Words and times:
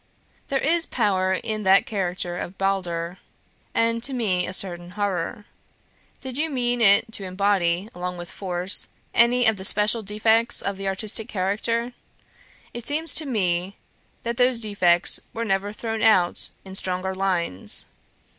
"There 0.47 0.57
is 0.57 0.87
power 0.87 1.35
in 1.35 1.61
that 1.61 1.85
character 1.85 2.35
of 2.35 2.57
'Balder,' 2.57 3.19
and 3.71 4.01
to 4.01 4.13
me 4.15 4.47
a 4.47 4.51
certain 4.51 4.89
horror. 4.97 5.45
Did 6.21 6.39
you 6.39 6.49
mean 6.49 6.81
it 6.81 7.11
to 7.11 7.23
embody, 7.23 7.87
along 7.93 8.17
with 8.17 8.31
force, 8.31 8.87
any 9.13 9.45
of 9.45 9.57
the 9.57 9.63
special 9.63 10.01
defects 10.01 10.59
of 10.59 10.77
the 10.77 10.87
artistic 10.87 11.27
character? 11.27 11.93
It 12.73 12.87
seems 12.87 13.13
to 13.13 13.27
me 13.27 13.75
that 14.23 14.37
those 14.37 14.59
defects 14.61 15.19
were 15.35 15.45
never 15.45 15.71
thrown 15.71 16.01
out 16.01 16.49
in 16.65 16.73
stronger 16.73 17.13
lines. 17.13 17.85